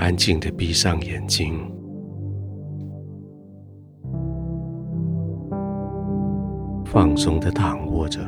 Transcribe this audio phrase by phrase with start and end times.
[0.00, 1.52] 安静的闭上眼睛，
[6.86, 8.18] 放松的躺卧着，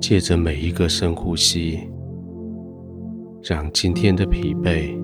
[0.00, 1.78] 借着每一个深呼吸，
[3.42, 4.98] 让今天的疲惫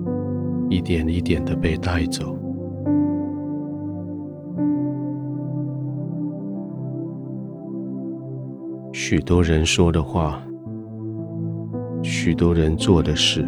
[0.67, 2.35] 一点一点的被带走。
[8.91, 10.41] 许多人说的话，
[12.07, 13.43] 许多人做的事，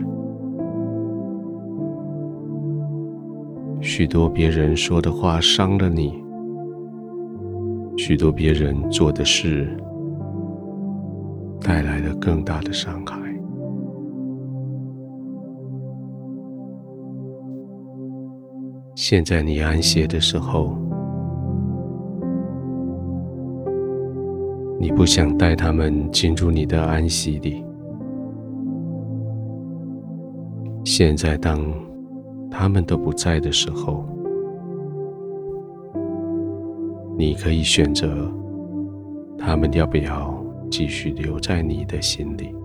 [3.80, 6.12] 许多别人说的话伤了你，
[7.98, 9.78] 许多别人做的事
[11.62, 13.16] 带来了更大的伤害。
[18.96, 20.76] 现在你安歇的时候。
[24.80, 27.67] 你不想带他们进入你的安息里。
[30.90, 31.62] 现在，当
[32.50, 34.06] 他们都不在的时候，
[37.18, 38.32] 你可以选择
[39.38, 42.56] 他们要不要继续留在你的心里。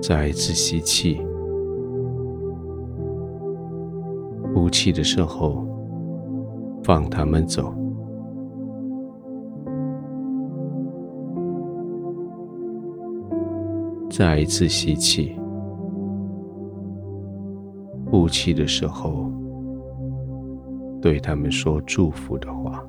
[0.00, 1.20] 再一次吸气。
[4.54, 5.66] 呼气的时候，
[6.84, 7.74] 放他们走。
[14.16, 15.36] 再一次吸气，
[18.06, 19.28] 呼气的时候，
[21.02, 22.86] 对他们说祝福的话。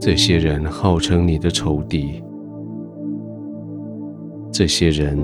[0.00, 2.20] 这些人号称你的仇敌。
[4.50, 5.16] 这些人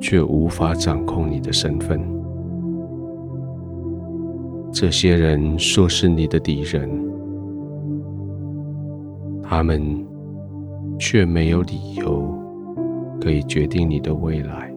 [0.00, 2.21] 却无法掌控你的身份。
[4.72, 6.90] 这些人说是你的敌人，
[9.42, 9.82] 他们
[10.98, 12.26] 却没有理由
[13.20, 14.72] 可以决定你的未来。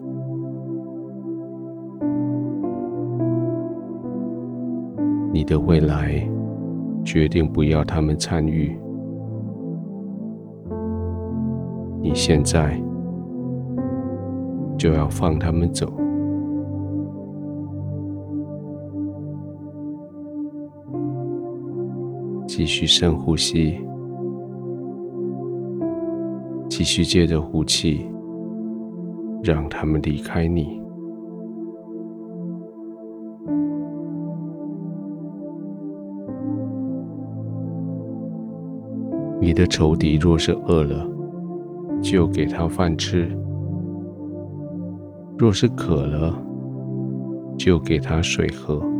[5.31, 6.21] 你的未来
[7.03, 8.77] 决定不要他们参与。
[12.01, 12.79] 你现在。
[14.77, 16.04] 就要放他们走。
[22.57, 23.77] 继续深呼吸，
[26.69, 28.09] 继续接着呼气，
[29.43, 30.81] 让他们离开你。
[39.41, 41.05] 你的仇敌若是饿了，
[42.01, 43.29] 就给他饭吃。
[45.37, 46.33] 若是渴了，
[47.57, 48.94] 就给他水喝。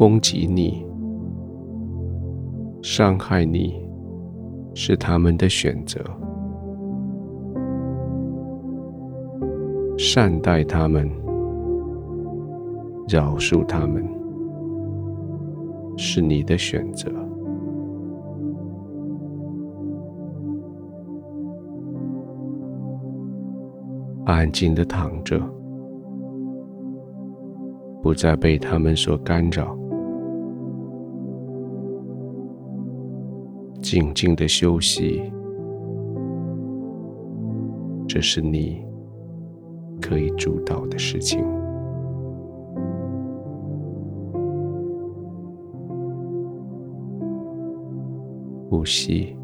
[0.00, 0.82] 攻击你、
[2.80, 3.78] 伤害你，
[4.72, 6.00] 是他们的选择；
[9.98, 11.06] 善待他们、
[13.10, 14.02] 饶恕他们，
[15.98, 17.12] 是你的选择。
[24.24, 25.38] 安静的躺着，
[28.02, 29.76] 不再被他们所干扰，
[33.80, 35.32] 静静的休息，
[38.06, 38.84] 这是你
[40.00, 41.44] 可以主导的事情。
[48.68, 49.36] 呼吸。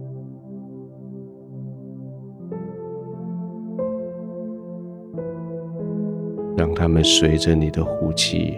[6.57, 8.55] 让他们随着你的呼气，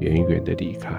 [0.00, 0.90] 远远的离开。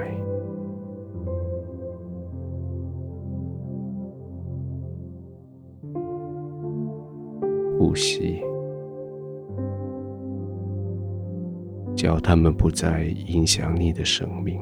[7.84, 8.42] 呼吸，
[11.94, 14.58] 叫他们不再影响你的生命。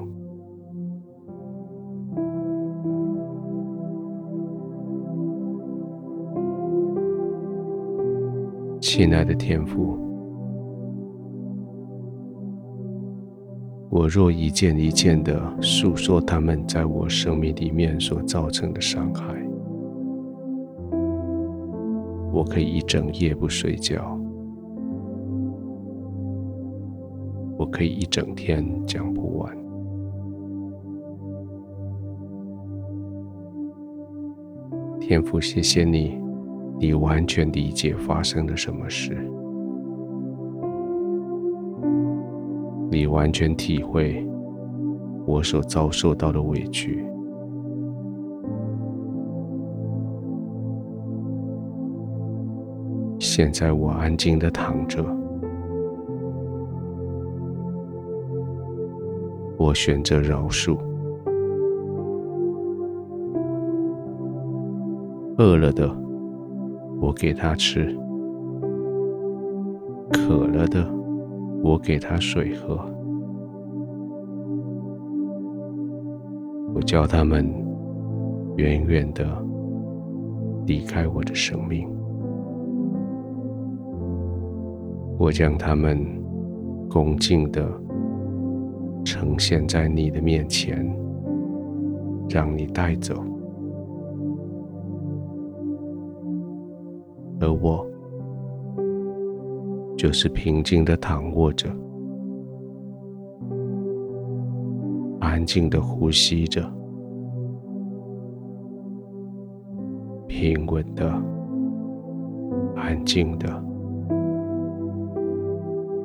[8.81, 9.99] 亲爱的天父。
[13.91, 19.23] 我若一件一件的诉说他们在我生命里面所造成的伤害，
[22.41, 24.19] 我可以一整夜不睡觉，
[27.55, 29.55] 我可以一整天讲不完。
[34.99, 36.19] 天父，谢谢你
[36.79, 39.15] 你完全理解发生了什么事，
[42.89, 44.27] 你完全体会
[45.27, 47.05] 我所遭受到的委屈。
[53.33, 55.01] 现在我安静的躺着，
[59.57, 60.77] 我选择饶恕。
[65.37, 65.89] 饿了的，
[66.99, 67.79] 我给他吃；
[70.11, 70.85] 渴了的，
[71.63, 72.77] 我给他水喝。
[76.75, 77.49] 我叫他们
[78.57, 79.25] 远远的
[80.65, 81.89] 离开我的生命。
[85.21, 86.03] 我将他们
[86.89, 87.63] 恭敬的
[89.05, 90.83] 呈现在你的面前，
[92.27, 93.13] 让你带走，
[97.39, 97.85] 而我
[99.95, 101.69] 就是平静的躺卧着，
[105.19, 106.67] 安静的呼吸着，
[110.27, 111.13] 平稳的，
[112.75, 113.70] 安静的。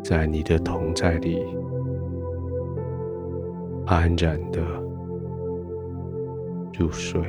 [0.08, 1.42] 在你的同在里，
[3.86, 4.62] 安然的
[6.78, 7.20] 入睡。